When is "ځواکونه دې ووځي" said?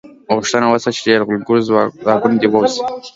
1.67-2.81